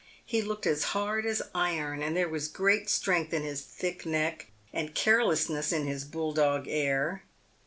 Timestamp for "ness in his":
5.47-6.05